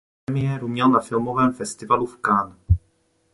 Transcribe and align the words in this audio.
Premiéru 0.25 0.67
měl 0.67 0.89
na 0.89 0.99
Filmovém 0.99 1.53
festivalu 1.53 2.05
v 2.05 2.19
Cannes. 2.25 2.57